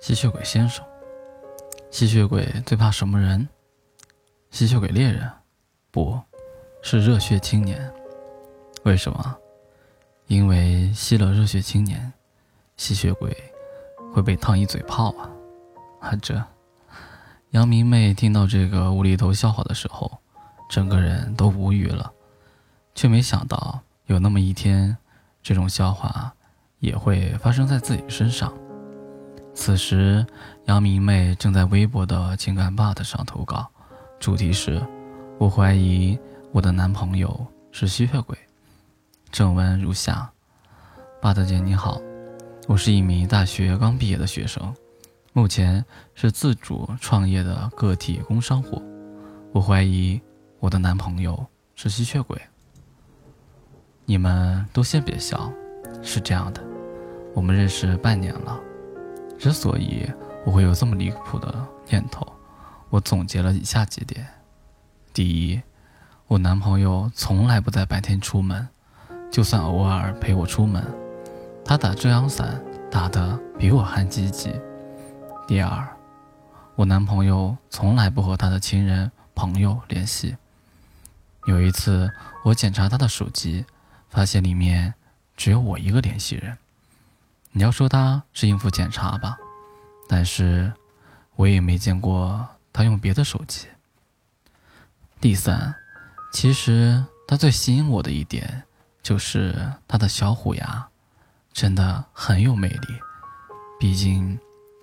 [0.00, 0.84] 吸血鬼先生，
[1.90, 3.48] 吸血鬼最怕什么人？
[4.50, 5.30] 吸血鬼猎人，
[5.90, 6.20] 不
[6.82, 7.92] 是热血青年。
[8.84, 9.36] 为什么？
[10.28, 12.12] 因为吸了热血青年，
[12.76, 13.36] 吸血鬼
[14.12, 15.30] 会被烫一嘴泡啊！
[16.00, 16.40] 啊，这
[17.50, 20.18] 杨明媚听到这个无厘头笑话的时候，
[20.68, 22.12] 整个人都无语了，
[22.94, 24.96] 却没想到有那么一天，
[25.42, 26.32] 这种笑话
[26.78, 28.52] 也会发生在自己身上。
[29.56, 30.24] 此时，
[30.66, 33.66] 杨明媚正在微博的情感 BOT 上投稿，
[34.20, 34.80] 主题是：
[35.38, 36.16] 我怀疑
[36.52, 38.36] 我的男朋友是吸血鬼。
[39.32, 40.30] 正文如下
[41.22, 41.98] ：BOT 姐你好，
[42.68, 44.72] 我是一名大学刚毕业的学生，
[45.32, 45.82] 目前
[46.14, 48.80] 是自主创业的个体工商户。
[49.52, 50.20] 我怀疑
[50.60, 51.44] 我的男朋友
[51.74, 52.40] 是吸血鬼。
[54.04, 55.50] 你们都先别笑，
[56.02, 56.62] 是这样的，
[57.34, 58.60] 我们认识半年了。
[59.38, 60.10] 之所以
[60.44, 61.54] 我会有这么离谱的
[61.88, 62.26] 念头，
[62.90, 64.26] 我总结了以下几点：
[65.12, 65.60] 第一，
[66.26, 68.66] 我男朋友从来不在白天出门，
[69.30, 70.84] 就算偶尔陪我出门，
[71.64, 74.50] 他打遮阳伞打得比我还积极；
[75.46, 75.86] 第二，
[76.74, 80.36] 我男朋友从来不和他的亲人朋友联系。
[81.46, 82.10] 有一次
[82.44, 83.64] 我检查他的手机，
[84.08, 84.94] 发现里面
[85.36, 86.56] 只有我一个联系人。
[87.56, 89.38] 你要说他是应付检查吧，
[90.06, 90.70] 但是
[91.36, 93.66] 我也没见过他用别的手机。
[95.22, 95.74] 第三，
[96.34, 98.62] 其实他最吸引我的一点
[99.02, 100.86] 就是他的小虎牙，
[101.50, 102.88] 真的很有魅力。
[103.80, 104.38] 毕竟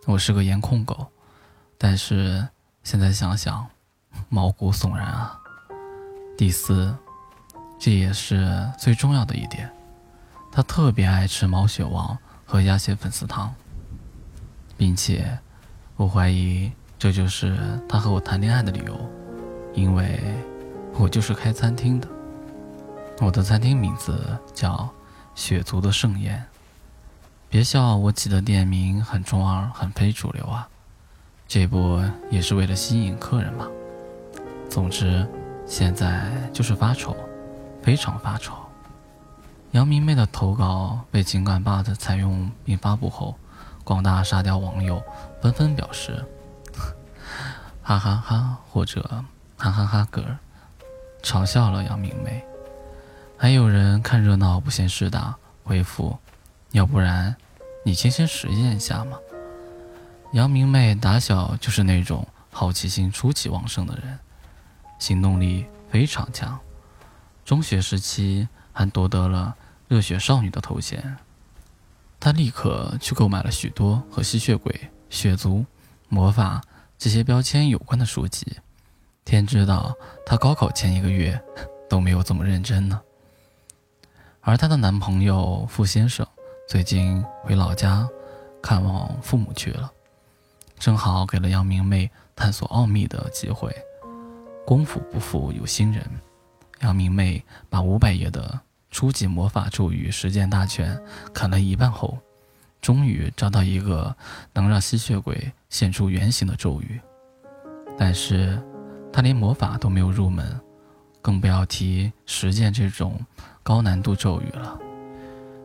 [0.08, 1.12] 我是个颜控狗，
[1.78, 2.48] 但是
[2.84, 3.68] 现在想想，
[4.30, 5.40] 毛骨悚然啊。
[6.36, 6.98] 第四，
[7.80, 9.72] 这也是最重要的一点，
[10.52, 12.18] 他特别爱吃毛血旺。
[12.46, 13.54] 和鸭血粉丝汤，
[14.78, 15.38] 并且
[15.96, 19.10] 我怀疑这就是他和我谈恋爱的理由，
[19.74, 20.20] 因为
[20.94, 22.08] 我就是开餐厅的，
[23.20, 24.90] 我的餐厅名字叫
[25.36, 26.44] “血族的盛宴”。
[27.50, 30.68] 别笑我起的店名很中二、很非主流啊，
[31.48, 32.02] 这不
[32.32, 33.68] 也是为了吸引客人吗？
[34.70, 35.28] 总之，
[35.68, 37.16] 现在就是发愁，
[37.84, 38.56] 非常发愁。
[39.74, 43.36] 杨明媚的投稿被情感 BOT 采用并发布后，
[43.84, 45.02] 广大沙雕网友
[45.42, 46.24] 纷纷表示
[47.82, 49.02] “哈哈哈”或者
[49.58, 50.24] “哈哈哈哥”，
[51.24, 52.44] 嘲笑了杨明媚。
[53.36, 56.16] 还有人看热闹不嫌事大，回复
[56.72, 57.36] ：“要不然
[57.84, 59.18] 你先先实验一下嘛。”
[60.34, 64.20] 杨明媚打小就是那种好奇心出奇旺盛的人，
[65.00, 66.60] 行动力非常强，
[67.44, 69.56] 中学时期还夺得了。
[69.94, 71.18] 热血少女的头衔，
[72.20, 75.64] 她立刻去购买了许多和吸血鬼、血族、
[76.10, 76.60] 魔法
[76.98, 78.58] 这些标签有关的书籍。
[79.24, 79.96] 天知道，
[80.26, 81.40] 她高考前一个月
[81.88, 83.00] 都没有这么认真呢。
[84.42, 86.26] 而她的男朋友傅先生
[86.68, 88.10] 最近回老家
[88.64, 89.92] 看望父母去了，
[90.80, 93.72] 正好给了杨明媚探索奥秘的机会。
[94.66, 96.04] 功夫不负有心人，
[96.80, 98.60] 杨明媚把五百页的。
[98.94, 100.98] 初级魔法咒语实践大全
[101.34, 102.16] 看了一半后，
[102.80, 104.16] 终于找到一个
[104.54, 107.02] 能让吸血鬼现出原形的咒语，
[107.98, 108.62] 但是
[109.12, 110.48] 他连魔法都没有入门，
[111.24, 113.20] 更不要提实践这种
[113.64, 114.78] 高难度咒语了。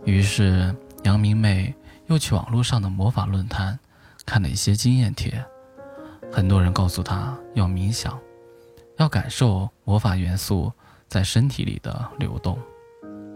[0.06, 0.74] 于是
[1.04, 1.74] 杨明媚
[2.06, 3.78] 又去网络上的魔法论坛
[4.24, 5.44] 看了一些经验帖，
[6.32, 8.18] 很多人告诉他要冥想，
[8.96, 10.72] 要感受魔法元素
[11.08, 12.58] 在身体里的流动。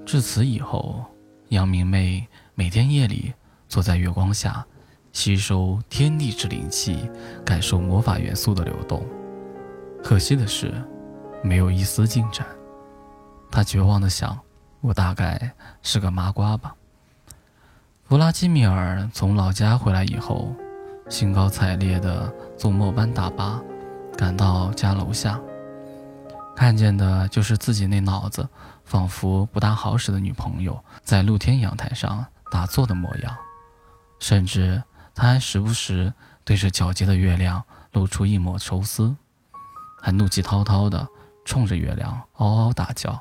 [0.05, 1.05] 至此以后，
[1.49, 3.33] 杨明媚每天夜里
[3.69, 4.65] 坐在月光下，
[5.13, 7.09] 吸收天地之灵气，
[7.45, 9.07] 感受魔法元素的流动。
[10.03, 10.75] 可惜的是，
[11.43, 12.47] 没有一丝进展。
[13.51, 14.39] 她绝望地想
[14.81, 15.53] ：“我大概
[15.83, 16.75] 是个麻瓜吧。”
[18.05, 20.55] 弗拉基米尔从老家回来以后，
[21.09, 23.63] 兴高采烈地坐末班大巴
[24.17, 25.41] 赶到家楼下。
[26.55, 28.47] 看见的就是自己那脑子
[28.93, 33.35] 仿佛不大好使的女朋友在露天阳台上打坐的模样，
[34.21, 34.83] 甚至
[35.15, 36.13] 他还时不时
[36.45, 39.17] 对着皎洁的月亮露出一抹愁思，
[39.99, 41.09] 还怒气滔滔地
[41.43, 43.19] 冲着月亮嗷嗷大叫。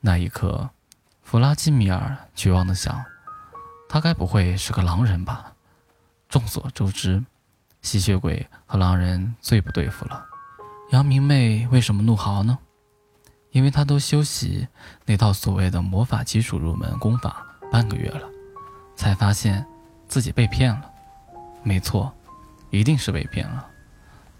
[0.00, 0.68] 那一刻，
[1.22, 3.04] 弗拉基米尔绝望地想：
[3.88, 5.52] 他该不会是个狼人吧？
[6.28, 7.24] 众所周知，
[7.82, 10.26] 吸血鬼和狼人最不对付了。
[10.90, 12.58] 杨明媚为什么怒嚎呢？
[13.50, 14.68] 因为他都修习
[15.04, 18.28] 那套所谓的魔法基础入门功法半个月了，
[18.96, 19.64] 才发现
[20.06, 20.90] 自己被骗了，
[21.62, 22.12] 没错，
[22.70, 23.66] 一定是被骗了。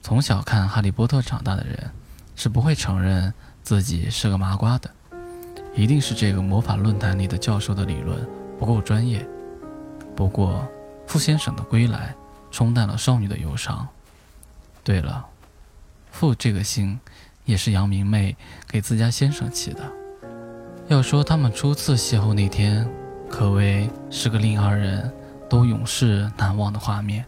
[0.03, 1.91] 从小看《哈利波特》长大的人，
[2.37, 3.33] 是不会承认
[3.63, 4.91] 自己是个麻瓜的。
[5.75, 8.27] 一定是这个魔法论坛里的教授的理论
[8.59, 9.27] 不够专业。
[10.17, 10.67] 不过，
[11.07, 12.15] 傅先生的归来
[12.51, 13.87] 冲淡了少女的忧伤。
[14.83, 15.25] 对了，
[16.11, 16.99] 傅这个姓
[17.49, 18.37] 也是杨明媚
[18.69, 19.81] 给自家先生起的。
[20.87, 22.87] 要说他们初次邂逅那天，
[23.31, 25.11] 可谓是个令二人
[25.49, 27.25] 都永世难忘的画面。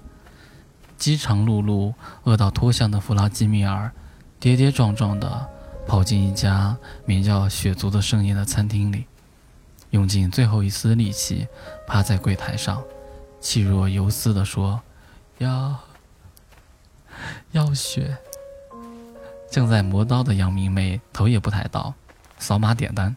[0.98, 1.94] 饥肠辘辘、
[2.24, 3.90] 饿到脱相的弗拉基米尔，
[4.38, 5.48] 跌跌撞撞地
[5.86, 6.76] 跑进一家
[7.06, 9.06] 名叫“血族”的盛宴的餐厅里，
[9.88, 11.48] 用尽最后一丝力气
[11.86, 12.82] 趴在柜台上，
[13.40, 14.82] 气若游丝地说
[15.38, 15.78] ：“要
[17.52, 18.18] 要血。”
[19.50, 21.92] 正在磨刀的杨明媚头也不抬道
[22.38, 23.16] ：“扫码点单。”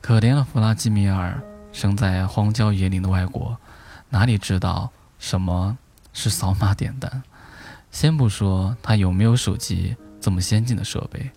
[0.00, 1.42] 可怜的弗拉基米尔，
[1.72, 3.56] 生在荒郊野岭的外国，
[4.10, 5.78] 哪里知道什么？
[6.14, 7.22] 是扫码点单，
[7.90, 11.30] 先不说他有没有手机这么先进的设备，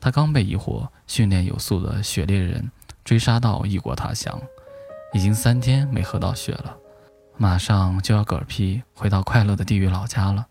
[0.00, 2.70] 他刚被一伙训练有素的雪猎人
[3.04, 4.40] 追杀到异国他乡，
[5.12, 6.76] 已经三天没喝到血了，
[7.36, 10.46] 马上就要嗝屁回到快乐的地狱老家了。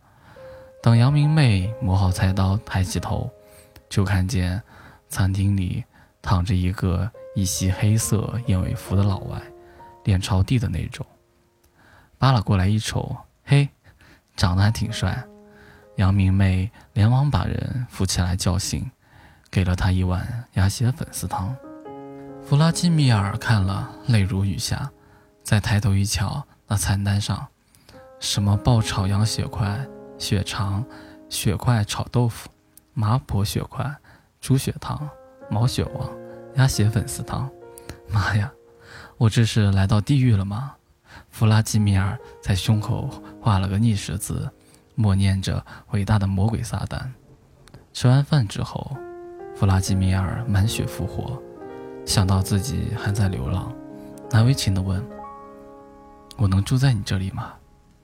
[0.81, 3.29] 等杨明媚磨好菜刀，抬起头，
[3.89, 4.61] 就看见
[5.09, 5.83] 餐厅里
[6.21, 9.41] 躺着一个一袭黑色燕尾服的老外，
[10.05, 11.05] 脸朝地的那种，
[12.17, 13.15] 扒拉过来一瞅。
[13.43, 13.67] 嘿，
[14.37, 15.21] 长得还挺帅。
[15.97, 18.89] 杨明媚连忙把人扶起来叫醒，
[19.51, 21.53] 给了他一碗鸭血粉丝汤。
[22.41, 24.89] 弗拉基米尔看了，泪如雨下。
[25.43, 27.47] 再抬头一瞧，那餐单上，
[28.19, 29.85] 什么爆炒羊血块、
[30.19, 30.85] 血肠、
[31.29, 32.49] 血块炒豆腐、
[32.93, 33.91] 麻婆血块、
[34.39, 35.09] 猪血汤、
[35.49, 36.09] 毛血旺、
[36.55, 37.49] 鸭血粉丝汤。
[38.07, 38.51] 妈呀，
[39.17, 40.75] 我这是来到地狱了吗？
[41.29, 43.09] 弗拉基米尔在胸口
[43.41, 44.47] 画了个逆十字，
[44.93, 46.99] 默念着伟大的魔鬼撒旦。
[47.93, 48.95] 吃完饭之后，
[49.55, 51.41] 弗拉基米尔满血复活，
[52.05, 53.73] 想到自己还在流浪，
[54.29, 55.03] 难为情地问
[56.37, 57.53] ：“我能住在你这里吗？”“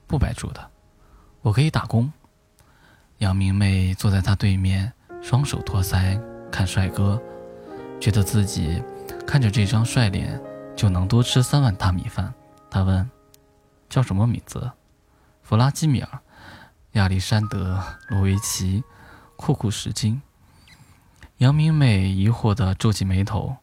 [0.06, 0.70] 不白住的，
[1.46, 2.12] 我可以打工。”
[3.18, 6.20] 杨明媚坐在他对面，双手托腮
[6.50, 7.22] 看帅哥，
[8.00, 8.82] 觉得自己
[9.24, 10.40] 看着这张帅脸
[10.74, 12.34] 就能多吃三碗大米饭。
[12.70, 13.08] 他问。
[13.88, 14.72] 叫什么名字？
[15.42, 16.18] 弗拉基米尔、
[16.94, 18.82] 亚历山德、罗维奇、
[19.36, 20.20] 库库什金。
[21.36, 23.56] 杨明美疑惑地皱起眉头：“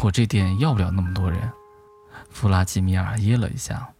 [0.00, 1.52] 我这店要不了那么多人。”
[2.32, 3.90] 弗拉基米尔噎了一下。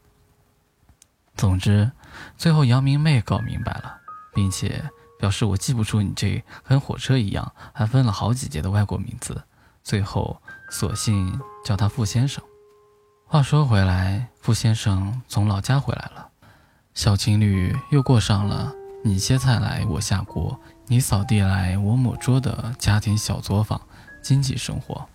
[1.37, 1.93] 总之，
[2.37, 3.99] 最后杨明媚搞明白了，
[4.35, 9.45] 并且表示：“我记不住你这跟火车一样还分了好几节的外国名字。”
[9.83, 12.43] 最后，索性叫他傅先生。
[13.25, 16.29] 话说回来，傅先生从老家回来了，
[16.93, 18.73] 小情侣又过上了
[19.05, 23.81] 你切菜来我下锅，你扫地来我抹桌的家庭小作坊
[24.23, 25.09] 经济生活。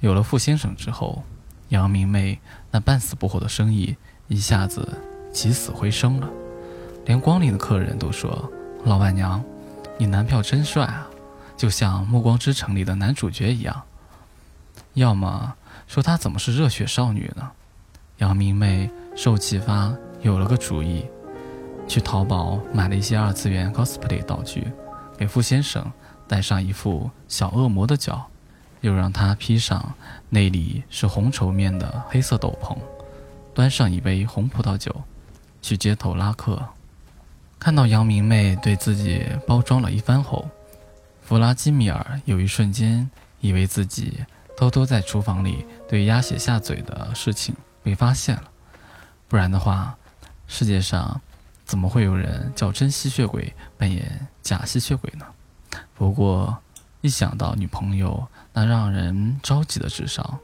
[0.00, 1.22] 有了傅先生之后，
[1.68, 2.40] 杨明媚
[2.72, 3.96] 那半死不活的生意
[4.26, 4.98] 一下子
[5.32, 6.28] 起死回生了，
[7.06, 8.50] 连光临的客人都说
[8.84, 9.42] ：“老板娘，
[9.98, 11.08] 你男票真帅啊，
[11.56, 13.82] 就像《暮光之城》里的男主角一样。”
[14.94, 15.54] 要么。
[15.88, 17.50] 说她怎么是热血少女呢？
[18.16, 19.92] 杨明媚受启发，
[20.22, 21.04] 有了个主意，
[21.86, 24.66] 去淘宝买了一些二次元 cosplay 道具，
[25.18, 25.84] 给傅先生
[26.26, 28.24] 戴上一副小恶魔的脚，
[28.80, 29.94] 又让他披上
[30.30, 32.74] 内里是红绸面的黑色斗篷，
[33.52, 34.94] 端上一杯红葡萄酒，
[35.62, 36.62] 去街头拉客。
[37.58, 40.50] 看到杨明媚对自己包装了一番后，
[41.22, 44.22] 弗拉基米尔有一瞬间以为自己。
[44.54, 47.52] 偷偷在厨房里对鸭血下嘴的事情
[47.82, 48.44] 被发现了，
[49.26, 49.96] 不然的话，
[50.46, 51.20] 世界上
[51.64, 55.26] 怎么会有人叫真吸血鬼扮演假吸血鬼呢？
[55.94, 56.56] 不过
[57.00, 60.38] 一想到女朋友那让人着急的智商，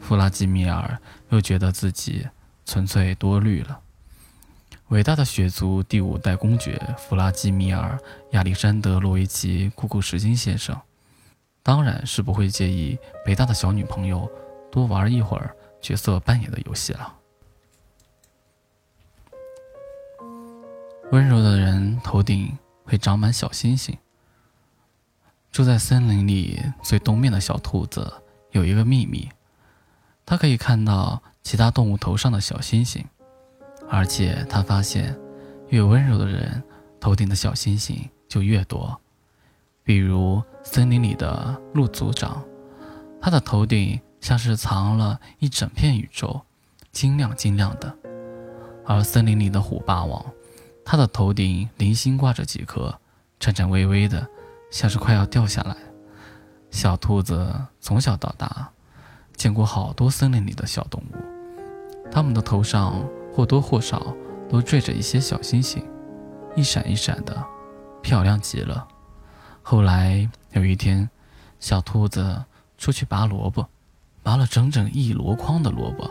[0.00, 2.26] 弗拉基米尔又觉得自己
[2.64, 3.78] 纯粹多虑了。
[4.92, 7.98] 伟大的血族第五代公爵弗拉基米尔·
[8.32, 10.78] 亚历山德·洛维奇·库库什金先生。
[11.62, 14.30] 当然是不会介意北大的小女朋友
[14.70, 17.14] 多玩一会儿角色扮演的游戏了。
[21.10, 23.96] 温柔的人头顶会长满小星星。
[25.50, 28.12] 住在森林里最东面的小兔子
[28.50, 29.30] 有一个秘密，
[30.26, 33.02] 它可以看到其他动物头上的小星星，
[33.88, 35.16] 而且他发现，
[35.68, 36.62] 越温柔的人
[36.98, 38.98] 头顶的小星星就越多。
[39.84, 42.42] 比如森林里的鹿族长，
[43.20, 46.40] 他的头顶像是藏了一整片宇宙，
[46.92, 47.88] 晶亮晶亮的；
[48.86, 50.24] 而森林里的虎霸王，
[50.84, 52.96] 它的头顶零星挂着几颗，
[53.40, 54.26] 颤颤巍巍的，
[54.70, 55.76] 像是快要掉下来。
[56.70, 58.70] 小兔子从小到大，
[59.36, 64.14] 见过好多森林里的小动物，它们的头上或多或少
[64.48, 65.84] 都缀着一些小星星，
[66.54, 67.44] 一闪一闪的，
[68.02, 68.86] 漂亮极了。
[69.62, 71.08] 后来有一天，
[71.58, 72.44] 小兔子
[72.76, 73.66] 出去拔萝卜，
[74.22, 76.10] 拔了整整一箩筐的萝卜，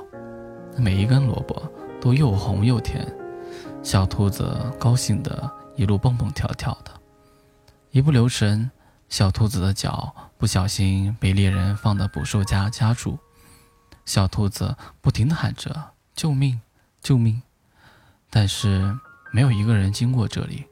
[0.77, 1.61] 每一根萝卜
[1.99, 3.05] 都又红又甜。
[3.83, 6.91] 小兔子高兴的一路蹦蹦跳跳的，
[7.91, 8.71] 一不留神，
[9.09, 13.19] 小兔子的脚不小心被猎人放的捕兽夹夹住。
[14.05, 16.61] 小兔子不停的喊着“救命，
[17.01, 17.41] 救命”，
[18.29, 18.97] 但是
[19.31, 20.65] 没有一个人经过这里。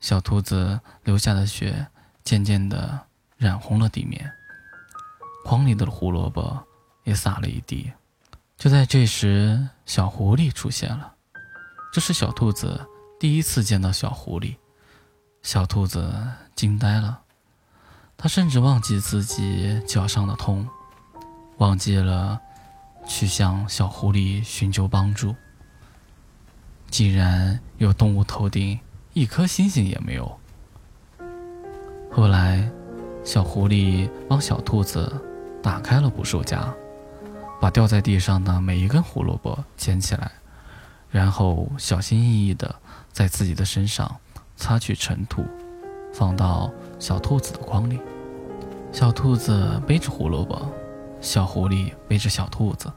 [0.00, 1.86] 小兔子流下的血
[2.22, 3.06] 渐渐的
[3.36, 4.32] 染红了地面，
[5.44, 6.56] 筐里的胡萝卜
[7.04, 7.92] 也洒了一地。
[8.56, 11.14] 就在这时，小狐狸出现了。
[11.92, 12.86] 这是小兔子
[13.18, 14.56] 第一次见到小狐狸，
[15.42, 16.12] 小兔子
[16.54, 17.22] 惊呆了，
[18.16, 20.68] 它甚至忘记自己脚上的痛，
[21.56, 22.40] 忘记了
[23.06, 25.34] 去向小狐狸寻求帮助。
[26.90, 28.78] 竟然有动物头顶
[29.12, 30.38] 一颗星星也没有。
[32.10, 32.68] 后来，
[33.22, 35.12] 小狐狸帮小兔子
[35.62, 36.74] 打开了捕兽夹，
[37.60, 40.32] 把掉在地上的每一根胡萝卜捡起来。
[41.10, 42.74] 然后小心翼翼地
[43.12, 44.16] 在自己的身上
[44.56, 45.44] 擦去尘土，
[46.12, 47.98] 放到小兔子的筐里。
[48.92, 50.70] 小兔子背着胡萝卜，
[51.20, 52.90] 小狐狸背着小兔子，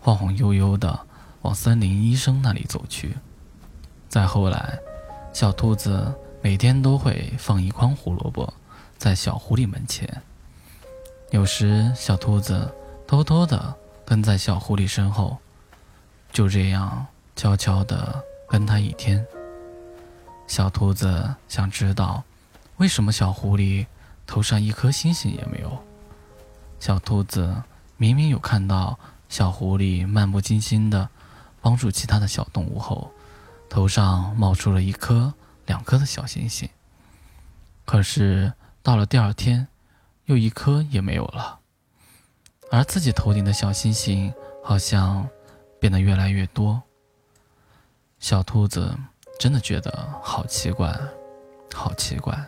[0.00, 1.06] 晃晃悠悠地
[1.42, 3.16] 往森林医生那里走去。
[4.08, 4.78] 再后来，
[5.32, 8.52] 小兔子每天都会放一筐胡萝卜
[8.98, 10.22] 在小狐狸门前。
[11.30, 12.72] 有时，小兔子
[13.06, 15.38] 偷偷地跟在小狐狸身后，
[16.32, 17.06] 就这样。
[17.36, 19.24] 悄悄地跟他一天。
[20.46, 22.22] 小兔子想知道，
[22.76, 23.86] 为什么小狐狸
[24.26, 25.82] 头上一颗星星也没有。
[26.78, 27.62] 小兔子
[27.96, 28.98] 明明有看到
[29.30, 31.08] 小狐狸漫不经心地
[31.60, 33.12] 帮助其他的小动物后，
[33.68, 35.32] 头上冒出了一颗、
[35.66, 36.68] 两颗的小星星。
[37.84, 38.52] 可是
[38.82, 39.68] 到了第二天，
[40.24, 41.60] 又一颗也没有了，
[42.70, 45.28] 而自己头顶的小星星好像
[45.78, 46.82] 变得越来越多。
[48.18, 48.96] 小兔子
[49.38, 50.98] 真的觉得好奇怪，
[51.74, 52.38] 好奇怪。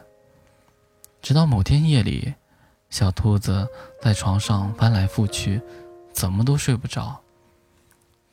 [1.22, 2.34] 直到某天夜里，
[2.90, 3.66] 小兔子
[4.02, 5.62] 在床上翻来覆去，
[6.12, 7.21] 怎么都睡不着。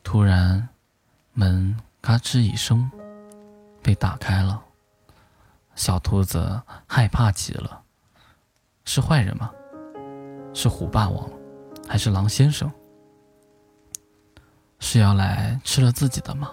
[0.03, 0.67] 突然，
[1.33, 2.89] 门嘎吱一声
[3.81, 4.61] 被打开了。
[5.75, 7.81] 小兔子害怕极了，
[8.85, 9.51] 是坏人吗？
[10.53, 11.29] 是虎霸王，
[11.87, 12.71] 还是狼先生？
[14.79, 16.51] 是要来吃了自己的吗？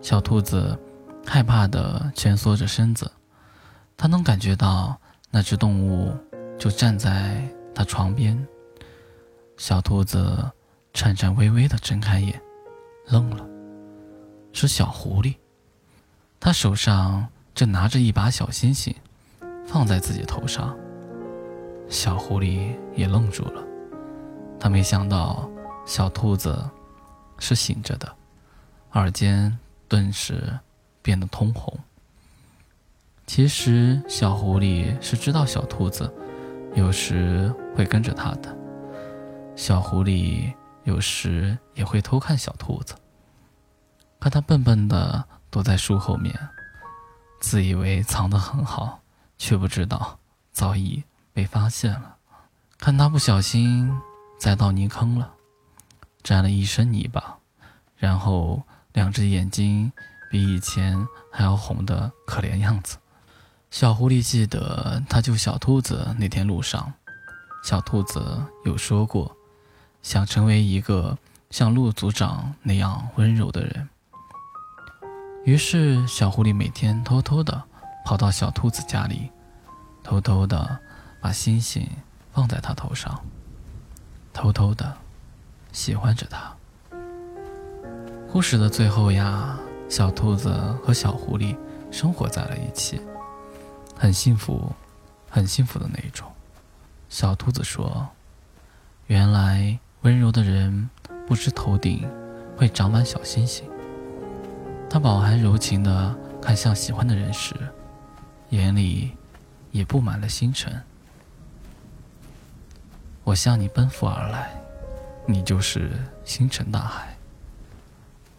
[0.00, 0.78] 小兔子
[1.26, 3.10] 害怕地蜷缩着身子，
[3.96, 4.96] 它能感觉到
[5.30, 6.16] 那只动物
[6.58, 7.42] 就站在
[7.74, 8.46] 它床边。
[9.56, 10.50] 小兔子
[10.96, 12.40] 颤颤巍巍地睁开眼，
[13.08, 13.46] 愣了，
[14.54, 15.34] 是小狐狸。
[16.40, 18.94] 它手上正拿着一把小星星，
[19.66, 20.74] 放在自己头上。
[21.86, 23.62] 小狐狸也愣住了，
[24.58, 25.46] 它没想到
[25.84, 26.66] 小兔子
[27.38, 28.10] 是醒着的，
[28.92, 29.56] 耳尖。
[29.88, 30.58] 顿时
[31.00, 31.78] 变得通红。
[33.24, 36.12] 其实小狐狸是知道小兔子
[36.74, 38.56] 有时会跟着它的，
[39.54, 40.52] 小狐狸
[40.86, 42.94] 有时也会偷看小兔子，
[44.18, 46.34] 可它笨笨的躲在树后面，
[47.40, 49.00] 自以为藏得很好，
[49.36, 50.18] 却不知道
[50.50, 52.16] 早已被发现了。
[52.78, 53.92] 看它不小心
[54.38, 55.30] 栽到泥坑了，
[56.22, 57.36] 沾了一身泥巴，
[57.96, 58.62] 然后。
[58.96, 59.92] 两只眼睛
[60.30, 62.96] 比以前还要红的可怜样子。
[63.70, 66.90] 小狐狸记得他救小兔子那天路上，
[67.62, 69.35] 小兔子有说过，
[70.06, 71.18] 想成为一个
[71.50, 73.88] 像鹿族长那样温柔的人。
[75.44, 77.60] 于是，小狐狸每天偷偷的
[78.04, 79.28] 跑到小兔子家里，
[80.04, 80.78] 偷偷的
[81.20, 81.84] 把星星
[82.32, 83.20] 放在它头上，
[84.32, 84.96] 偷偷的
[85.72, 86.54] 喜欢着它。
[88.30, 89.58] 故事的最后呀，
[89.88, 90.50] 小兔子
[90.84, 91.56] 和小狐狸
[91.90, 93.00] 生活在了一起，
[93.96, 94.70] 很幸福，
[95.28, 96.30] 很幸福的那一种。
[97.08, 98.06] 小兔子说
[99.08, 100.88] ：“原来温柔的人
[101.26, 102.08] 不知头顶
[102.56, 103.68] 会长满小星星。”
[104.88, 107.56] 他饱含柔情的看向喜欢的人时，
[108.50, 109.10] 眼里
[109.72, 110.80] 也布满了星辰。
[113.24, 114.54] 我向你奔赴而来，
[115.26, 115.90] 你就是
[116.24, 117.16] 星辰大海。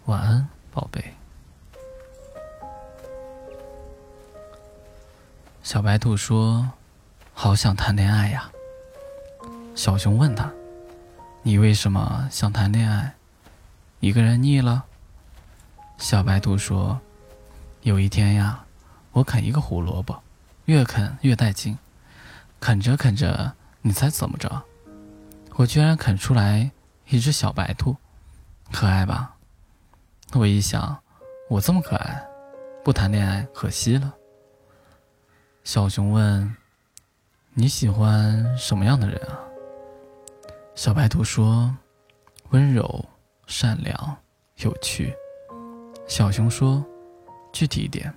[0.06, 1.04] 晚安，宝贝。
[5.62, 6.72] 小白兔说
[7.36, 8.50] ：“好想谈恋爱呀。”
[9.76, 10.50] 小熊问他
[11.48, 13.14] ：“你为什么想谈恋爱？
[14.02, 14.84] 一个人腻了？”
[15.98, 17.00] 小白兔说
[17.84, 18.66] ：“有一天呀，
[19.14, 20.22] 我啃一个胡萝卜，
[20.66, 21.78] 越啃越带劲，
[22.60, 24.62] 啃着啃着，你猜怎么着？
[25.56, 26.70] 我居然啃出来
[27.08, 27.96] 一只小白兔，
[28.74, 29.34] 可爱吧？
[30.34, 31.02] 我一想，
[31.50, 32.28] 我这么可爱，
[32.84, 34.14] 不谈恋爱可惜了。”
[35.64, 36.58] 小熊问
[37.56, 39.40] ：“你喜欢什么样的人啊？”
[40.78, 41.76] 小白兔说
[42.52, 43.04] ：“温柔、
[43.48, 44.16] 善良、
[44.58, 45.12] 有趣。”
[46.08, 46.86] 小熊说
[47.52, 48.14] ：“具体一点。”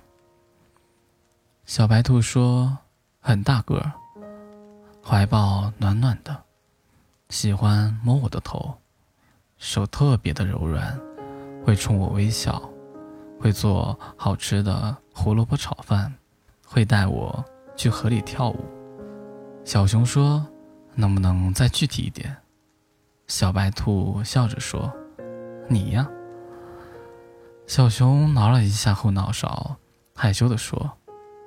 [1.65, 2.77] 小白兔说
[3.19, 3.91] ：“很大个儿，
[5.03, 6.43] 怀抱暖暖的，
[7.29, 8.75] 喜欢摸我的头，
[9.57, 11.01] 手特别的柔软，
[11.65, 12.61] 会冲我微笑，
[13.39, 16.13] 会做好吃的胡萝卜炒饭。”
[16.63, 17.43] 会带我
[17.75, 18.63] 去河里跳舞。
[19.65, 20.45] 小熊说
[20.93, 22.37] ：“能不能再具体一点？”
[23.31, 24.91] 小白兔笑着说
[25.69, 26.05] ：“你呀。”
[27.65, 29.77] 小熊挠了一下后脑勺，
[30.13, 30.91] 害羞地说：“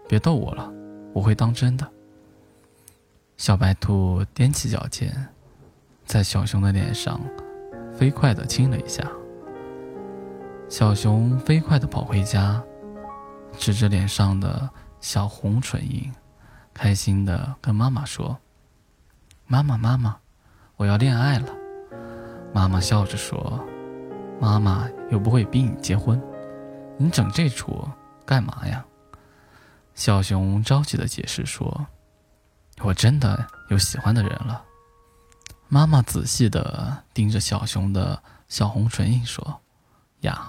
[0.09, 0.73] 别逗我了，
[1.12, 1.87] 我会当真的。”
[3.37, 5.14] 小白兔踮起脚尖，
[6.07, 7.21] 在小熊的脸上
[7.93, 9.07] 飞快地亲了一下。
[10.71, 12.64] 小熊飞快地跑回家，
[13.59, 14.71] 指着脸上的。
[15.03, 16.11] 小红唇印，
[16.73, 18.38] 开心的跟妈妈说
[19.47, 20.17] ：“妈妈，妈妈，
[20.76, 21.47] 我要恋爱了。”
[22.54, 23.61] 妈妈笑着说
[24.40, 26.23] ：“妈妈又不会逼你结婚，
[26.96, 27.87] 你整这出
[28.25, 28.84] 干嘛呀？”
[29.94, 31.87] 小熊着急的解释说
[32.80, 34.62] ：“我真的有喜欢的人了。”
[35.68, 39.61] 妈妈仔细的盯着小熊的小红唇印说
[40.23, 40.49] ：“呀，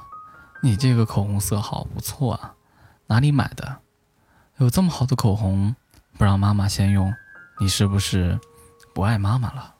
[0.62, 2.54] 你这个口红色好不错啊，
[3.08, 3.78] 哪里买的？”
[4.58, 5.76] 有这么好的口红，
[6.20, 7.12] 不让妈妈先用，
[7.60, 8.40] 你是不是
[8.94, 9.74] 不爱妈妈了？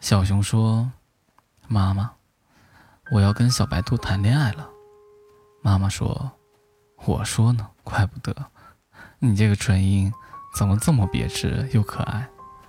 [0.00, 0.90] 小熊说
[1.66, 2.10] ：“妈妈，
[3.10, 4.68] 我要跟小白兔谈恋爱了。”
[5.62, 6.32] 妈妈说
[7.06, 8.34] ：“我说呢，怪不得，
[9.18, 10.12] 你这个唇印
[10.56, 12.28] 怎么这么别致又可爱，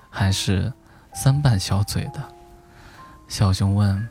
[0.09, 0.71] 还是
[1.13, 2.23] 三瓣小嘴的。”
[3.27, 4.07] 小熊问：“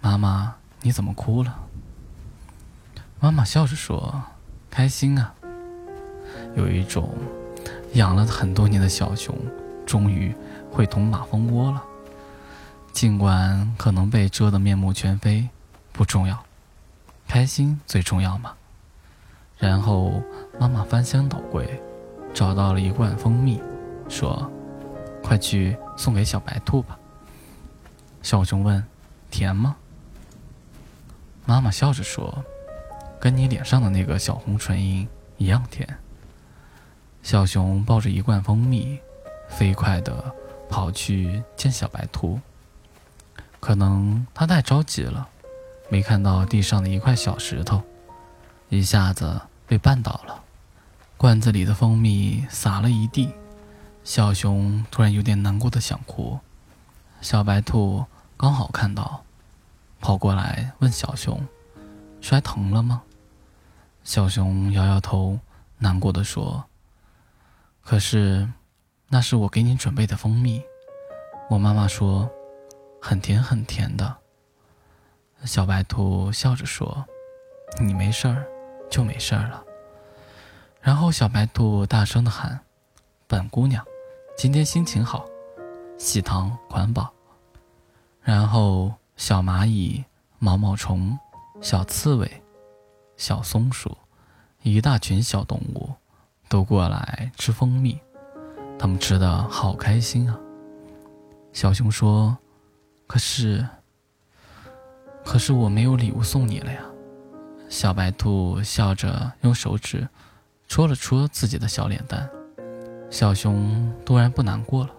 [0.00, 1.54] 妈妈，你怎么哭了？”
[3.20, 4.22] 妈妈笑着说
[4.70, 5.34] ：“开心啊。”
[6.56, 7.14] 有一种
[7.94, 9.36] 养了很多年的小熊，
[9.84, 10.34] 终于
[10.70, 11.82] 会捅马蜂窝了。
[12.96, 15.46] 尽管可能被蛰得面目全非，
[15.92, 16.42] 不重要，
[17.28, 18.54] 开心最重要嘛。
[19.58, 20.22] 然后
[20.58, 21.78] 妈妈翻箱倒柜，
[22.32, 23.60] 找到了一罐蜂蜜，
[24.08, 24.50] 说
[25.22, 26.98] ：“快去送给小白兔吧。”
[28.24, 28.82] 小熊问
[29.30, 29.76] ：“甜吗？”
[31.44, 32.42] 妈妈笑着说
[33.20, 35.06] ：“跟你脸上的那个小红唇印
[35.36, 35.86] 一样甜。”
[37.22, 38.98] 小熊抱着一罐蜂蜜，
[39.50, 40.34] 飞快地
[40.66, 42.40] 跑去见小白兔。
[43.66, 45.26] 可能他太着急了，
[45.88, 47.82] 没看到地上的一块小石头，
[48.68, 50.40] 一下子被绊倒了，
[51.16, 53.28] 罐子里的蜂蜜洒了一地。
[54.04, 56.38] 小熊突然有点难过的想哭。
[57.20, 58.04] 小白兔
[58.36, 59.24] 刚好看到，
[60.00, 61.44] 跑过来问小熊
[62.22, 63.02] ：“摔疼了吗？”
[64.04, 65.40] 小熊摇摇头，
[65.78, 66.64] 难过的说。
[67.82, 68.48] 可是，
[69.08, 70.62] 那是我给你准备的蜂蜜。
[71.50, 72.30] 我妈妈说，
[73.06, 74.16] 很甜很甜的。
[75.44, 77.06] 小白兔笑着说
[77.80, 78.44] ：“你没事儿，
[78.90, 79.62] 就没事儿了。”
[80.82, 82.58] 然后小白兔大声的喊
[83.28, 83.84] ：“本姑娘，
[84.36, 85.24] 今天心情好，
[85.96, 87.12] 喜糖管饱。”
[88.22, 90.04] 然后小蚂蚁、
[90.40, 91.16] 毛毛虫、
[91.60, 92.42] 小刺猬、
[93.16, 93.96] 小松鼠，
[94.64, 95.90] 一大群小动物。
[96.48, 98.00] 都过来吃蜂蜜，
[98.76, 100.36] 他们吃的好开心啊。
[101.52, 102.36] 小熊说
[103.06, 103.66] ：“可是，
[105.24, 106.80] 可是我没有礼物送你了呀。”
[107.68, 110.08] 小白兔笑着用手指
[110.68, 112.28] 戳了戳自己的小脸蛋。
[113.10, 114.90] 小熊突然不难过了，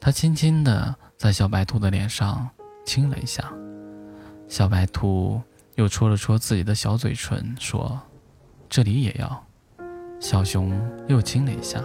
[0.00, 2.48] 他轻轻地在小白兔的脸上
[2.84, 3.52] 亲了一下。
[4.48, 5.42] 小白兔
[5.74, 8.00] 又戳了戳自己的小嘴唇，说
[8.68, 9.44] ：“这里也要。”
[10.20, 10.72] 小熊
[11.06, 11.82] 又亲了一下，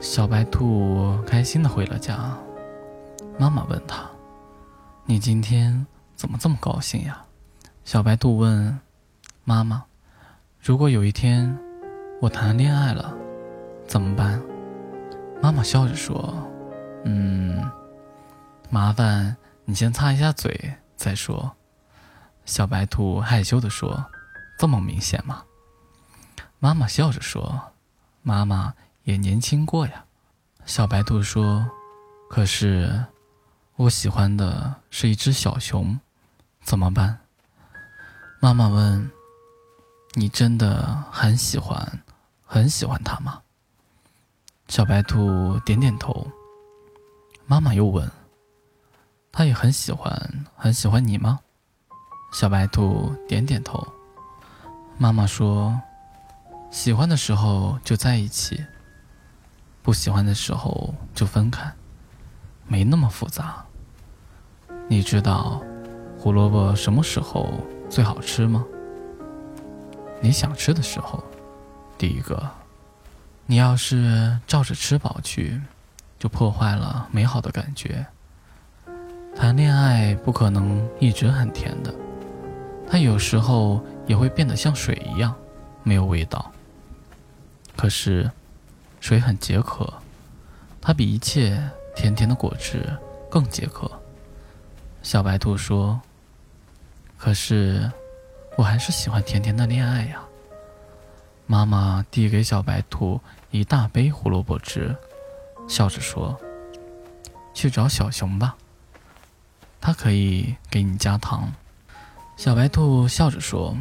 [0.00, 2.36] 小白兔开心的回了家。
[3.38, 4.08] 妈妈问他
[5.10, 7.24] ：“你今天怎么这么高兴呀？”
[7.82, 8.78] 小白兔问
[9.42, 9.82] ：“妈妈，
[10.60, 11.58] 如果有一天
[12.20, 13.16] 我谈恋爱了，
[13.86, 14.38] 怎么办？”
[15.40, 16.46] 妈妈笑着说
[17.06, 17.58] ：“嗯，
[18.68, 21.56] 麻烦你先擦一下嘴再说。”
[22.44, 24.04] 小白兔害羞的说
[24.60, 25.42] ：“这么明显吗？”
[26.60, 27.58] 妈妈笑着说
[28.20, 30.04] ：“妈妈也年轻过呀。
[30.66, 31.66] 小白兔说
[32.28, 33.06] ：“可是，
[33.78, 36.00] 我喜欢的是一只小熊，
[36.62, 37.16] 怎么办？”
[38.42, 39.08] 妈妈问
[40.18, 42.02] ：“你真的很喜欢，
[42.44, 43.40] 很喜欢它吗？”
[44.66, 46.28] 小白兔点点头。
[47.46, 48.10] 妈妈又问
[49.30, 51.38] ：“它也很喜欢，很喜欢你吗？”
[52.34, 53.86] 小白兔点点头。
[54.98, 55.80] 妈妈说
[56.72, 58.66] ：“喜欢的时候就在一起。”
[59.82, 61.72] 不喜欢的时候就分开，
[62.66, 63.64] 没那么复杂。
[64.90, 65.62] 你知道
[66.18, 67.52] 胡萝卜什么时候
[67.90, 68.64] 最好吃吗？
[70.20, 71.22] 你想吃的时候。
[71.98, 72.48] 第一个，
[73.44, 75.60] 你要是照着吃饱去，
[76.18, 78.06] 就破坏了美好的感觉。
[79.36, 81.94] 谈恋爱不可能一直很甜的，
[82.88, 85.34] 它有时候也会变得像水一样，
[85.82, 86.50] 没有味道。
[87.76, 88.30] 可是。
[89.00, 89.90] 水很解渴，
[90.80, 91.56] 它比一切
[91.94, 92.84] 甜甜的果汁
[93.30, 93.88] 更解渴。
[95.02, 96.00] 小白兔说
[97.16, 97.90] ：“可是，
[98.56, 100.22] 我还是喜欢甜甜的恋爱呀。”
[101.46, 104.94] 妈妈递给小白兔一大杯胡萝卜汁，
[105.66, 106.38] 笑着说
[107.54, 108.56] ：“去找小熊吧，
[109.80, 111.52] 它可以给你加糖。”
[112.36, 113.76] 小白兔笑着说：“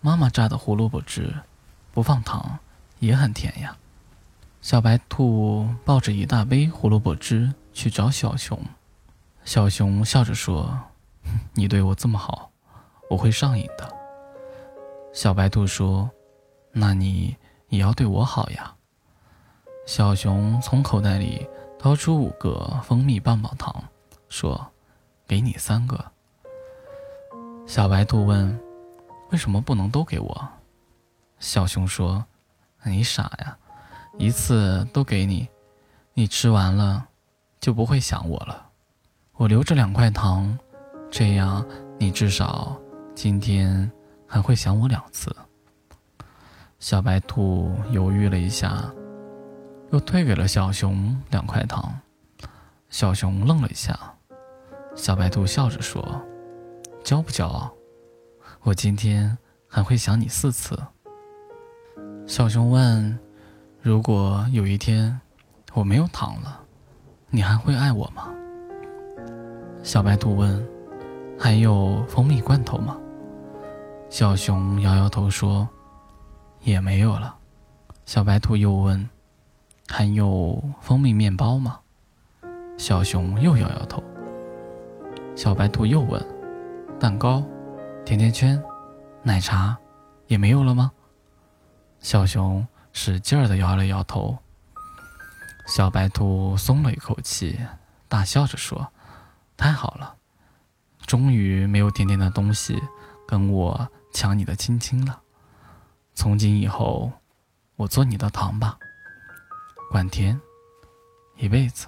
[0.00, 1.34] 妈妈榨的胡萝卜汁，
[1.90, 2.58] 不放糖
[3.00, 3.76] 也很甜呀。”
[4.62, 8.58] 小白兔抱着一大杯胡萝卜汁去找小熊，
[9.44, 10.76] 小熊笑着说
[11.52, 12.50] ：“你对我这么好，
[13.10, 13.88] 我会上瘾的。”
[15.12, 16.10] 小白兔说
[16.72, 17.36] ：“那你
[17.68, 18.74] 也要对我好呀。”
[19.86, 21.46] 小熊从口袋里
[21.78, 23.84] 掏出五个蜂蜜棒棒糖，
[24.28, 24.72] 说
[25.28, 26.02] ：“给你三个。”
[27.68, 28.58] 小白兔问
[29.30, 30.48] ：“为什么不能都给我？”
[31.38, 32.24] 小熊说
[32.82, 33.56] ：“你傻呀。”
[34.16, 35.48] 一次都给你，
[36.12, 37.08] 你吃完了
[37.60, 38.63] 就不会想我了。
[39.36, 40.56] 我留着两块糖，
[41.10, 41.66] 这样
[41.98, 42.80] 你至少
[43.14, 43.90] 今天
[44.26, 45.34] 还会想我两次。
[46.78, 48.84] 小白兔犹豫了一下，
[49.90, 51.92] 又退给了小熊两块糖。
[52.90, 53.98] 小熊愣了一下，
[54.94, 56.02] 小白兔笑着说
[57.02, 57.72] ：“骄不骄傲？
[58.62, 60.78] 我今天还会想你四次。”
[62.26, 63.18] 小熊问。
[63.82, 65.20] 如果有一天
[65.74, 66.58] 我没有糖了，
[67.28, 68.33] 你还会爱我吗？
[69.84, 70.66] 小白兔问
[71.38, 72.96] ：“还有蜂蜜罐头吗？”
[74.08, 75.68] 小熊摇摇头说
[76.64, 77.36] ：“也没有了。”
[78.06, 79.08] 小白兔又问
[79.86, 81.78] ：“还有蜂蜜面包吗？”
[82.78, 84.02] 小熊又摇摇头。
[85.36, 86.20] 小白兔又问
[86.98, 87.44] ：“蛋糕、
[88.06, 88.60] 甜甜圈、
[89.22, 89.76] 奶茶，
[90.28, 90.90] 也没有了吗？”
[92.00, 92.66] 小熊。
[92.96, 94.38] 使劲儿的摇了摇头。
[95.66, 97.58] 小白兔松了一口气，
[98.08, 98.86] 大笑着说
[99.56, 100.16] ：“太好了，
[101.06, 102.82] 终于没有甜甜的东西
[103.26, 105.20] 跟我抢你的亲亲了。
[106.14, 107.12] 从今以后，
[107.76, 108.78] 我做你的糖吧，
[109.90, 110.40] 管甜，
[111.36, 111.86] 一辈子。”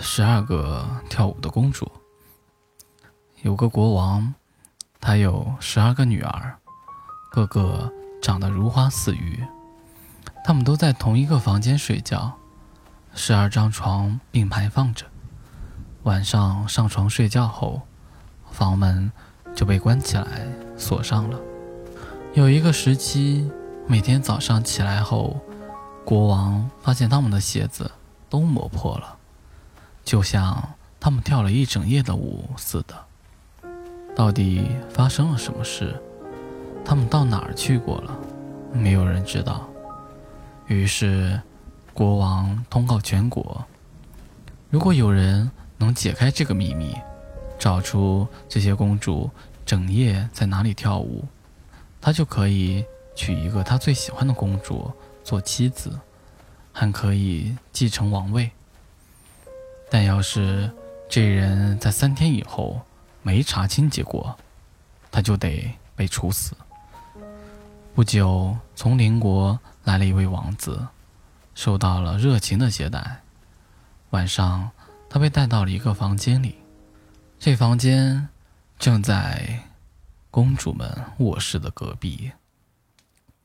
[0.00, 1.90] 十二个跳舞的公主，
[3.42, 4.34] 有个国王。
[5.00, 6.58] 他有十二个女儿，
[7.30, 9.44] 个个长得如花似玉。
[10.42, 12.38] 他们都在同一个房间睡觉，
[13.14, 15.06] 十二张床并排放着。
[16.02, 17.80] 晚上上床睡觉后，
[18.50, 19.10] 房门
[19.54, 20.46] 就被关起来
[20.76, 21.38] 锁上了。
[22.34, 23.48] 有一个时期，
[23.86, 25.40] 每天早上起来后，
[26.04, 27.90] 国王发现他们的鞋子
[28.28, 29.16] 都磨破了，
[30.04, 32.94] 就像他们跳了一整夜的舞似的。
[34.16, 36.00] 到底发生了什么事？
[36.84, 38.18] 他们到哪儿去过了？
[38.72, 39.66] 没有人知道。
[40.66, 41.40] 于是，
[41.94, 43.64] 国王通告全国：
[44.68, 46.92] 如果有人能解开这个秘密，
[47.56, 49.30] 找出这些公主
[49.64, 51.24] 整夜在哪里跳舞，
[52.00, 54.90] 他就可以娶一个他最喜欢的公主
[55.22, 55.96] 做妻子，
[56.72, 58.50] 还可以继承王位。
[59.88, 60.68] 但要是
[61.08, 62.82] 这人在三天以后，
[63.22, 64.36] 没查清结果，
[65.12, 66.56] 他就得被处死。
[67.94, 70.84] 不久，从邻国来了一位王子，
[71.54, 73.22] 受到了热情的接待。
[74.10, 74.70] 晚上，
[75.08, 76.56] 他被带到了一个房间里，
[77.38, 78.28] 这房间
[78.78, 79.60] 正在
[80.30, 80.88] 公主们
[81.18, 82.30] 卧室的隔壁。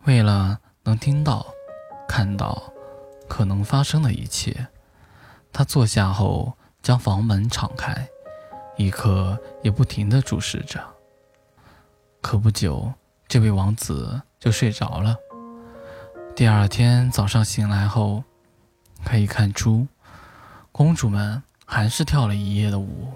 [0.05, 1.45] 为了能听到、
[2.07, 2.71] 看到
[3.27, 4.67] 可能发生的一切，
[5.51, 8.07] 他坐下后将房门敞开。
[8.77, 10.81] 一刻也不停地注视着。
[12.21, 12.93] 可不久，
[13.27, 15.17] 这位王子就睡着了。
[16.35, 18.23] 第二天早上醒来后，
[19.03, 19.87] 可以看出，
[20.71, 23.11] 公主们还是跳了一夜的舞，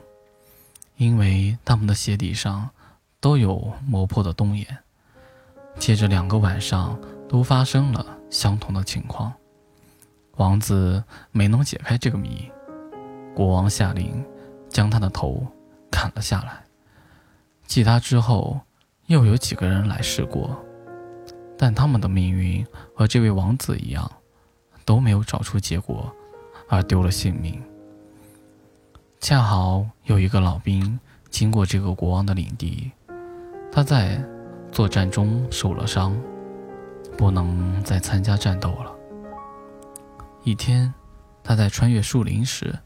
[0.97, 2.69] 因为他们的鞋底上
[3.21, 4.67] 都有磨破的洞眼。
[5.79, 6.99] 接着两个晚上
[7.29, 9.33] 都发生了相同的情况，
[10.35, 12.51] 王子没能解开这个谜，
[13.33, 14.23] 国王下令
[14.69, 15.47] 将他的头
[15.89, 16.61] 砍了下来。
[17.65, 18.59] 继他之后，
[19.07, 20.61] 又有几个人来试过，
[21.57, 22.63] 但他们的命运
[22.95, 24.09] 和这位王子一样，
[24.85, 26.11] 都没有找出结果，
[26.67, 27.61] 而丢了性命。
[29.19, 32.91] 恰好有一个老兵经过这个国王的领地，
[33.71, 34.23] 他在
[34.71, 36.15] 作战中受了伤，
[37.17, 38.91] 不能再参加战斗了。
[40.43, 40.93] 一天，
[41.43, 42.77] 他在穿越树林时，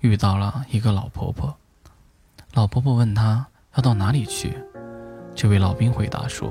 [0.00, 1.56] 遇到了一个老婆婆。
[2.54, 3.46] 老婆婆问他。
[3.76, 4.58] 要到哪里去？
[5.36, 6.50] 这位老兵回答说：“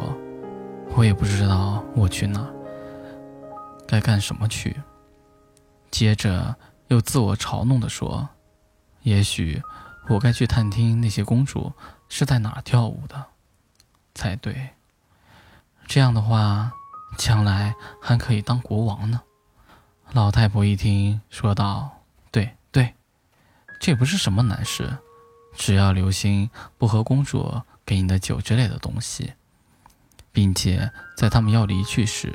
[0.95, 2.47] 我也不知道我去哪，
[3.87, 4.81] 该干什么去。”
[5.89, 6.55] 接着
[6.89, 8.27] 又自我嘲弄地说
[9.03, 9.61] ：“也许
[10.09, 11.71] 我该去探听那些公主
[12.09, 13.25] 是在哪跳舞的，
[14.13, 14.69] 才对。
[15.87, 16.71] 这样的话，
[17.17, 19.21] 将来还可以当国王呢。”
[20.11, 22.93] 老太婆一听，说道：“对对，
[23.79, 24.97] 这不是什么难事。”
[25.57, 26.47] 只要留心
[26.77, 29.33] 不喝公主给你的酒之类的东西，
[30.31, 32.31] 并且在他们要离去时，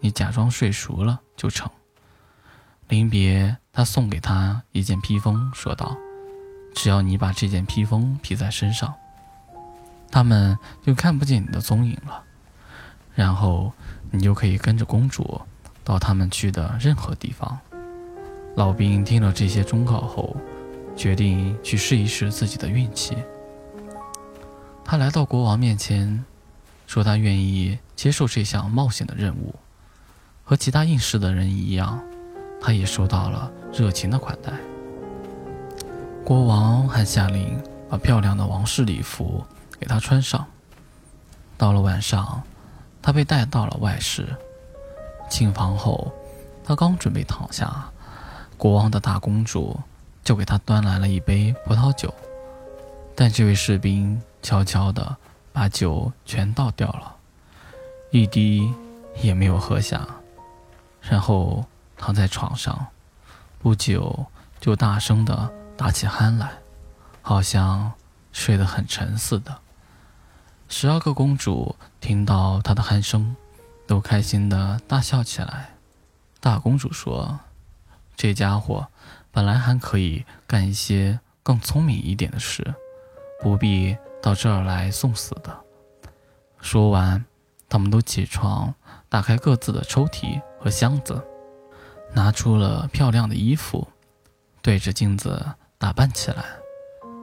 [0.00, 1.70] 你假装睡熟了就成。
[2.88, 5.96] 临别，他送给他一件披风，说道
[6.74, 8.94] ：“只要你把这件披风披在身上，
[10.10, 12.22] 他们就看不见你的踪影了。
[13.14, 13.72] 然后
[14.10, 15.40] 你就可以跟着公主
[15.82, 17.58] 到他们去的任何地方。”
[18.56, 20.36] 老兵听了这些忠告后。
[20.96, 23.14] 决定去试一试自己的运气。
[24.82, 26.24] 他来到国王面前，
[26.86, 29.54] 说他愿意接受这项冒险的任务。
[30.46, 32.00] 和其他应试的人一样，
[32.60, 34.52] 他也受到了热情的款待。
[36.24, 39.44] 国王还下令把漂亮的王室礼服
[39.78, 40.46] 给他穿上。
[41.58, 42.40] 到了晚上，
[43.02, 44.24] 他被带到了外室。
[45.28, 46.12] 进房后，
[46.64, 47.84] 他刚准备躺下，
[48.56, 49.78] 国王的大公主。
[50.24, 52.12] 就给他端来了一杯葡萄酒，
[53.14, 55.16] 但这位士兵悄悄地
[55.52, 57.14] 把酒全倒掉了，
[58.10, 58.74] 一滴
[59.22, 60.04] 也没有喝下，
[61.08, 61.64] 然后
[61.96, 62.86] 躺在床上，
[63.58, 64.26] 不久
[64.60, 66.50] 就大声地打起鼾来，
[67.22, 67.92] 好像
[68.32, 69.58] 睡得很沉似的。
[70.68, 73.36] 十二个公主听到他的鼾声，
[73.86, 75.70] 都开心地大笑起来。
[76.40, 77.40] 大公主说
[78.16, 78.88] ：“这家伙。”
[79.32, 82.74] 本来还可以干一些更聪明一点的事，
[83.42, 85.54] 不必到这儿来送死的。
[86.58, 87.22] 说完，
[87.68, 88.74] 他们都起床，
[89.10, 91.24] 打开各自的抽屉和箱子，
[92.12, 93.86] 拿出了漂亮的衣服，
[94.60, 95.40] 对着镜子
[95.78, 96.44] 打扮起来。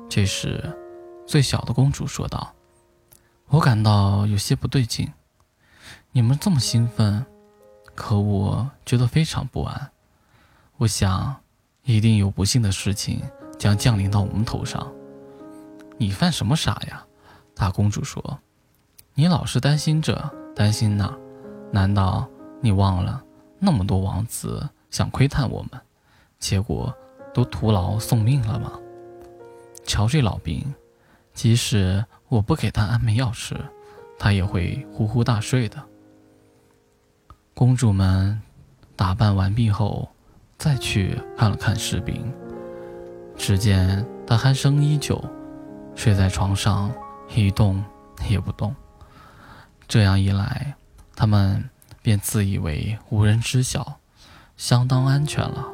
[0.09, 0.63] 这时，
[1.27, 2.53] 最小的公主说道
[3.51, 5.11] ：“我感到有些不对劲，
[6.13, 7.25] 你们这么兴奋，
[7.93, 9.91] 可我觉得非常不安。
[10.77, 11.35] 我想。”
[11.83, 13.21] 一定有不幸的事情
[13.59, 14.89] 将降临到我们头上。
[15.97, 17.05] 你犯什么傻呀？
[17.53, 18.39] 大公主说
[19.15, 20.15] ：“你老是担心这
[20.55, 21.13] 担心那，
[21.73, 22.25] 难道
[22.61, 23.21] 你忘了
[23.63, 25.79] 那么多王子想窥探我们，
[26.37, 26.93] 结果
[27.33, 28.73] 都徒劳送命了吗？”
[29.87, 30.73] 瞧这老兵，
[31.33, 33.55] 即使我不给他安眠药吃，
[34.19, 35.81] 他也会呼呼大睡的。
[37.53, 38.41] 公主们
[38.95, 40.09] 打扮完毕后。
[40.55, 42.31] 再去看了看士兵，
[43.35, 45.21] 只见他鼾声依旧，
[45.93, 46.89] 睡在床上
[47.35, 47.83] 一动
[48.29, 48.73] 也不动。
[49.89, 50.73] 这样一来，
[51.17, 51.69] 他们
[52.03, 53.99] 便自以为无人知晓，
[54.57, 55.65] 相当安全了。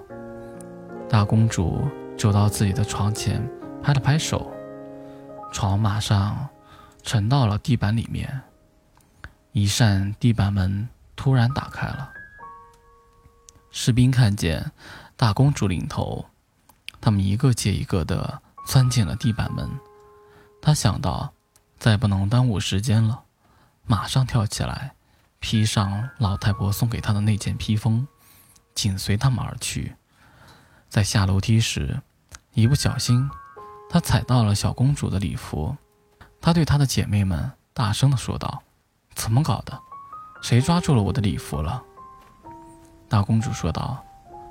[1.10, 3.46] 大公主走到自己的床前，
[3.82, 4.50] 拍了拍手，
[5.52, 6.48] 床马上
[7.02, 8.42] 沉到了地板里面。
[9.52, 12.12] 一扇地板门突然打开了。
[13.72, 14.72] 士兵看见
[15.18, 16.24] 大公主领头，
[17.02, 19.68] 他们一个接一个地钻进了地板门。
[20.62, 21.34] 他想到，
[21.80, 23.24] 再不能耽误时间了，
[23.88, 24.94] 马上跳起来，
[25.39, 28.08] 披上老太婆送给他的那件披风，
[28.75, 29.95] 紧随他们而去。
[30.89, 32.02] 在下楼梯时，
[32.54, 33.30] 一不小心，
[33.89, 35.75] 他踩到了小公主的礼服。
[36.41, 38.63] 他对他的姐妹们大声地说道
[39.15, 39.80] ：“怎么搞的？
[40.41, 41.84] 谁抓住了我的礼服了？”
[43.10, 44.04] 大公主说道：“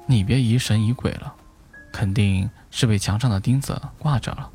[0.07, 1.35] 你别疑神疑鬼了，
[1.93, 4.51] 肯定是被墙上的钉子挂着了。”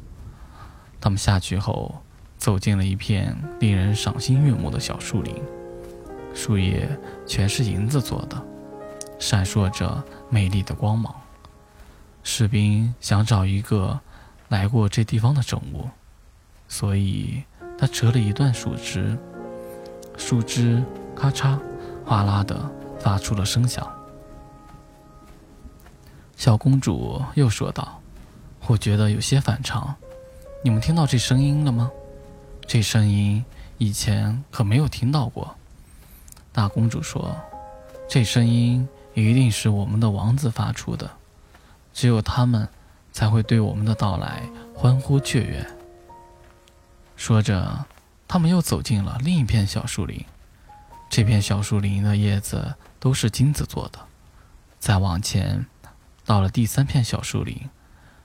[1.02, 2.04] 他们下去后，
[2.38, 5.36] 走进了一片令人赏心悦目的小树林，
[6.34, 6.90] 树叶
[7.26, 8.42] 全是银子做的，
[9.20, 11.14] 闪烁着美丽的光芒。
[12.24, 14.00] 士兵想找一个
[14.50, 15.88] 来过这地方的证物，
[16.68, 17.44] 所以
[17.78, 19.18] 他折了一段树枝，
[20.18, 20.84] 树枝
[21.16, 21.60] 咔嚓、
[22.06, 22.70] 哗啦的
[23.00, 23.88] 发出了声响。
[26.36, 28.02] 小公主又说道
[28.68, 29.96] ：“我觉得有些反常，
[30.64, 31.92] 你们听到这声音了吗？”
[32.66, 33.44] 这声音
[33.78, 35.56] 以前可没有听到过。
[36.54, 37.36] 大公主说
[38.08, 41.10] ：“这声音一定是我们的王子发出的，
[41.94, 42.70] 只有他们
[43.12, 45.68] 才会对我们的到来欢呼雀跃。”
[47.18, 47.86] 说着，
[48.28, 50.24] 他们又走进了另一片小树林。
[51.10, 54.00] 这片小树林的叶子都是金子做的。
[54.80, 55.66] 再往前，
[56.26, 57.70] 到了第三片小树林，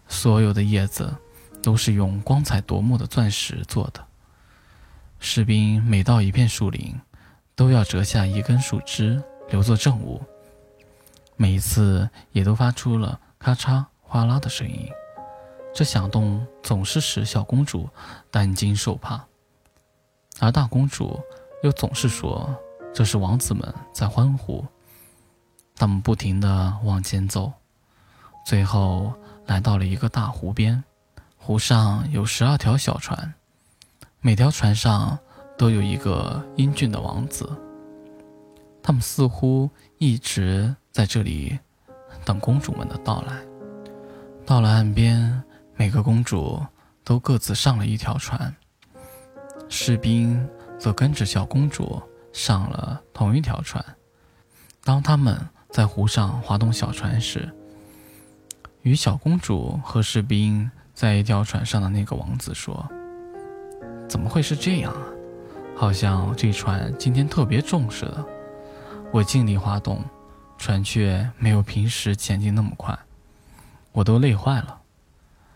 [0.06, 1.14] 所有的叶子
[1.62, 4.04] 都是用光彩夺目的钻石做的。
[5.20, 6.98] 士兵每到一片树林，
[7.58, 10.22] 都要折下一根树枝留作证物。
[11.34, 14.88] 每一次也都发出了咔嚓哗啦的声音，
[15.74, 17.90] 这响动总是使小公主
[18.30, 19.26] 担惊受怕，
[20.38, 21.18] 而大公主
[21.64, 22.48] 又总是说
[22.94, 24.64] 这是王子们在欢呼。
[25.74, 27.52] 他们不停地往前走，
[28.46, 29.12] 最后
[29.46, 30.84] 来到了一个大湖边，
[31.36, 33.34] 湖上有十二条小船。
[34.20, 35.18] 每条船上
[35.58, 37.50] 都有一个英俊的王子，
[38.80, 39.68] 他们似乎
[39.98, 41.58] 一直在这里
[42.24, 43.36] 等公主们的到来。
[44.46, 45.42] 到了岸边，
[45.74, 46.64] 每个公主
[47.02, 48.54] 都各自上了一条船，
[49.68, 52.00] 士兵则跟着小公主
[52.32, 53.84] 上了同一条船。
[54.84, 55.36] 当他们
[55.70, 57.52] 在湖上划动小船时，
[58.82, 62.88] 与小公主和士兵在一条船上的那个王子说。
[64.08, 65.02] 怎么会是这样啊？
[65.78, 68.26] 好像这船今天特别重似的。
[69.12, 70.04] 我尽力划动，
[70.58, 72.98] 船却没有平时前进那么快，
[73.92, 74.80] 我都累坏了。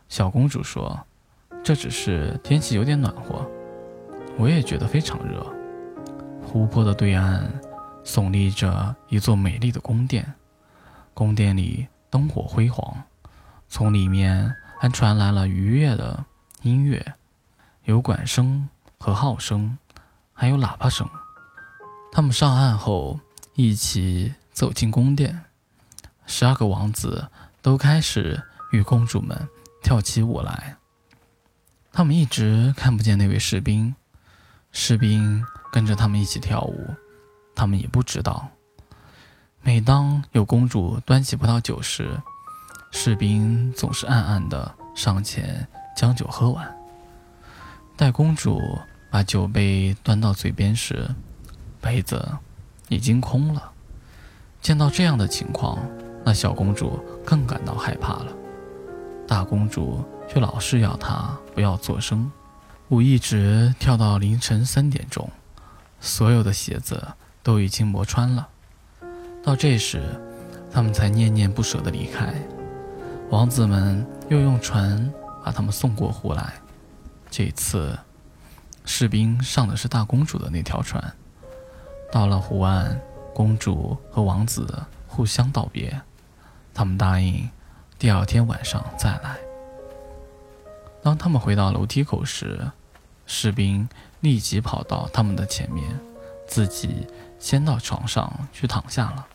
[0.08, 0.96] 小公主说
[1.64, 3.44] ：“这只是天气有点暖和。”
[4.38, 5.44] 我也觉得非常热。
[6.40, 7.52] 湖泊的对岸
[8.04, 10.32] 耸立着一座美丽的宫殿，
[11.12, 12.96] 宫殿里灯火辉煌，
[13.66, 16.24] 从里面还传来了愉悦的
[16.62, 17.04] 音乐。
[17.87, 19.76] 有管声和号声，
[20.42, 21.09] 还有喇叭声。
[22.11, 23.20] 他们上岸后，
[23.55, 25.44] 一起走进宫殿。
[26.26, 27.28] 十二个王子
[27.61, 29.48] 都开始与公主们
[29.85, 30.74] 跳起舞来。
[31.92, 33.94] 他们一直看不见那位士兵，
[34.72, 36.92] 士兵跟着他们一起跳舞。
[37.55, 38.48] 他们也不知道，
[39.61, 42.20] 每当有公主端起葡萄酒时，
[42.90, 46.76] 士兵总是暗暗地上前将酒喝完。
[47.96, 48.61] 待公主
[49.12, 51.07] 把酒杯端到嘴边时，
[51.83, 52.27] 杯子
[52.88, 53.70] 已经空了。
[54.62, 55.79] 见到这样的情况，
[56.25, 58.33] 那小公主更感到害怕了。
[59.29, 62.33] 大公主却老是要她不要作声。
[62.88, 65.31] 舞一直跳到凌晨三点钟，
[66.01, 67.07] 所有的鞋子
[67.42, 68.48] 都已经磨穿了。
[69.42, 70.03] 到这时，
[70.72, 72.33] 他们才念念不舍地离开。
[73.29, 75.12] 王子们又用船
[75.44, 76.55] 把他们送过湖来。
[77.31, 77.98] 这次，
[78.84, 81.14] 士兵上的是大公主的那条船。
[82.10, 83.00] 到了湖岸，
[83.34, 86.00] 公主和王子互相道别，
[86.74, 87.48] 他们答应
[87.98, 89.38] 第二天晚上再来。
[91.02, 92.70] 当他们回到楼梯口时，
[93.26, 93.88] 士兵
[94.20, 95.98] 立即跑到他们的前面，
[96.46, 97.06] 自己
[97.38, 99.26] 先到床上去躺下了。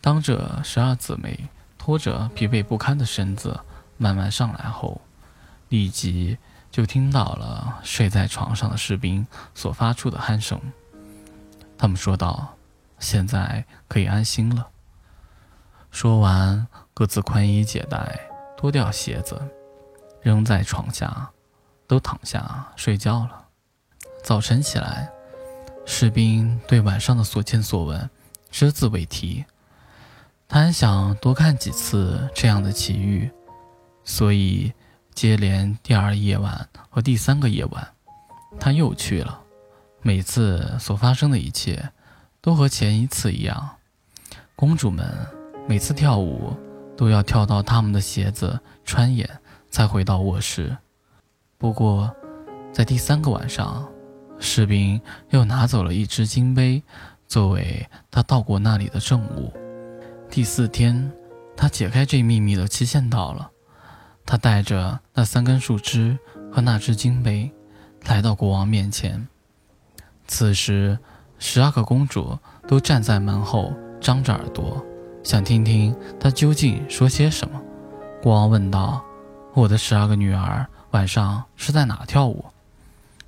[0.00, 3.58] 当这十二姊妹拖着疲惫不堪的身子
[3.96, 5.00] 慢慢上来后，
[5.68, 6.36] 立即。
[6.70, 10.60] 就听到了睡在床上的士兵所发出的鼾声。
[11.76, 12.54] 他们说道
[13.00, 14.68] ：“现在可以安心了。”
[15.90, 18.20] 说完，各自宽衣解带，
[18.56, 19.40] 脱掉鞋子，
[20.20, 21.30] 扔在床下，
[21.86, 23.46] 都躺下睡觉了。
[24.22, 25.10] 早晨起来，
[25.86, 28.10] 士兵对晚上的所见所闻
[28.50, 29.44] 只字未提。
[30.46, 33.30] 他还想多看几次这样的奇遇，
[34.04, 34.72] 所以。
[35.18, 37.88] 接连第二夜晚和第三个夜晚，
[38.60, 39.42] 他又去了。
[40.00, 41.90] 每次所发生的一切，
[42.40, 43.68] 都和前一次一样。
[44.54, 45.12] 公主们
[45.66, 46.56] 每次跳舞，
[46.96, 49.28] 都要跳到他们的鞋子穿眼，
[49.70, 50.78] 才回到卧室。
[51.58, 52.14] 不过，
[52.72, 53.88] 在第三个晚上，
[54.38, 55.00] 士兵
[55.30, 56.80] 又拿走了一只金杯，
[57.26, 59.52] 作为他到过那里的证物。
[60.30, 61.10] 第四天，
[61.56, 63.50] 他解开这秘密的期限到了。
[64.30, 66.18] 他带着那三根树枝
[66.52, 67.50] 和那只金杯，
[68.04, 69.26] 来到国王面前。
[70.26, 70.98] 此时，
[71.38, 73.72] 十二个公主都站在门后，
[74.02, 74.84] 张着耳朵，
[75.24, 77.58] 想听听他究竟说些什么。
[78.20, 79.02] 国王问道
[79.56, 82.44] ：“我的十二个女儿晚上是在哪跳舞？”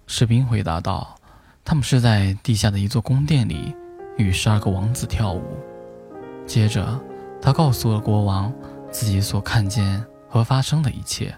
[0.07, 1.17] 士兵回答道
[1.65, 3.75] ：“他们是在地下的一座宫殿里，
[4.19, 5.43] 与十二个王子跳舞。”
[6.47, 7.01] 接着，
[7.41, 8.53] 他告诉了国王
[8.91, 11.37] 自己所看见和发生的一切，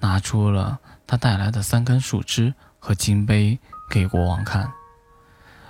[0.00, 3.58] 拿出了他带来的三根树枝和金杯
[3.90, 4.72] 给国王看。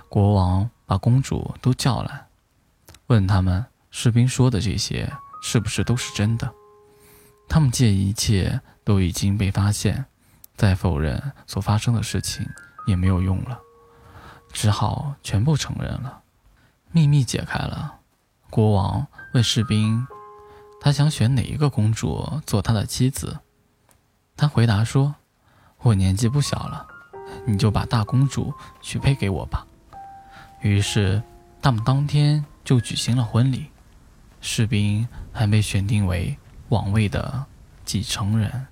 [0.07, 2.25] 国王把公主都叫来，
[3.07, 5.11] 问他们士兵说的这些
[5.43, 6.49] 是不是都是真的。
[7.49, 10.05] 他们见一切都已经被发现，
[10.55, 12.47] 再否认所发生的事情
[12.87, 13.59] 也没有用了，
[14.53, 16.21] 只好全部承认了。
[16.91, 17.99] 秘密解开了，
[18.49, 20.07] 国王问士兵，
[20.87, 23.37] 他想选哪一个公主做他的妻子。
[24.37, 25.13] 他回答说
[25.83, 26.87] ：“我年纪不小了，
[27.45, 29.67] 你就把大公主许配给我吧。”
[30.63, 31.21] 于是，
[31.61, 33.65] 他们当天就举行了婚礼。
[34.39, 36.37] 士兵还被选定为
[36.69, 37.43] 王位的
[37.83, 38.67] 继承人。